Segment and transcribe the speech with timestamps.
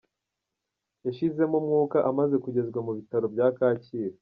[1.05, 4.17] Yashizemo umwuka amaze kugezwa mu bitaro bya Kacyiru.